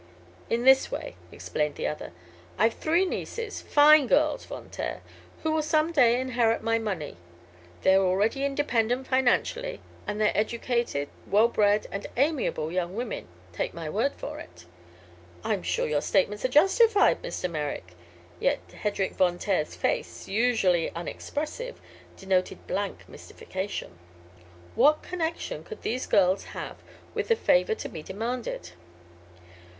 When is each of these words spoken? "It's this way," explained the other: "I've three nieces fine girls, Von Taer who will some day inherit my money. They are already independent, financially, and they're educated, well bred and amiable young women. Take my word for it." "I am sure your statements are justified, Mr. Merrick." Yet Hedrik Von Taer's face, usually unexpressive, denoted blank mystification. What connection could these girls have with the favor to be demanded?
"It's 0.49 0.63
this 0.63 0.91
way," 0.91 1.15
explained 1.31 1.75
the 1.75 1.85
other: 1.85 2.11
"I've 2.57 2.73
three 2.73 3.05
nieces 3.05 3.61
fine 3.61 4.07
girls, 4.07 4.43
Von 4.45 4.67
Taer 4.71 5.01
who 5.43 5.51
will 5.51 5.61
some 5.61 5.91
day 5.91 6.19
inherit 6.19 6.63
my 6.63 6.79
money. 6.79 7.17
They 7.83 7.93
are 7.93 8.03
already 8.03 8.43
independent, 8.43 9.05
financially, 9.05 9.79
and 10.07 10.19
they're 10.19 10.35
educated, 10.35 11.07
well 11.27 11.49
bred 11.49 11.85
and 11.91 12.07
amiable 12.17 12.71
young 12.71 12.95
women. 12.95 13.27
Take 13.53 13.75
my 13.75 13.91
word 13.91 14.13
for 14.17 14.39
it." 14.39 14.65
"I 15.43 15.53
am 15.53 15.61
sure 15.61 15.85
your 15.87 16.01
statements 16.01 16.43
are 16.43 16.47
justified, 16.57 17.21
Mr. 17.21 17.47
Merrick." 17.47 17.93
Yet 18.39 18.57
Hedrik 18.73 19.13
Von 19.13 19.37
Taer's 19.37 19.75
face, 19.75 20.27
usually 20.27 20.89
unexpressive, 20.95 21.79
denoted 22.17 22.65
blank 22.65 23.07
mystification. 23.07 23.99
What 24.73 25.03
connection 25.03 25.63
could 25.63 25.83
these 25.83 26.07
girls 26.07 26.43
have 26.57 26.77
with 27.13 27.27
the 27.27 27.35
favor 27.35 27.75
to 27.75 27.87
be 27.87 28.01
demanded? 28.01 28.71